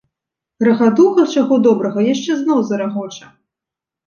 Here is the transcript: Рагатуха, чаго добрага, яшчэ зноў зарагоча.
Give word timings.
Рагатуха, 0.67 1.25
чаго 1.33 1.57
добрага, 1.67 2.07
яшчэ 2.13 2.39
зноў 2.41 2.65
зарагоча. 2.71 3.31